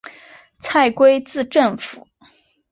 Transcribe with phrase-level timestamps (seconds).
[0.59, 2.07] 蔡圭字正甫。